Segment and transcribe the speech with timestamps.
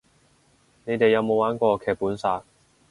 [0.83, 2.43] 你哋有冇玩過劇本殺